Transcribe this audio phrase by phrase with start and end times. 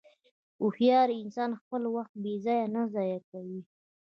[0.59, 3.61] هوښیار انسان خپل وخت بېځایه نه ضایع کوي.